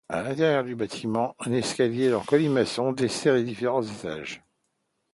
[0.09, 4.43] À l'intérieur du bâtiment, un escalier en colimaçon dessert les différents étages.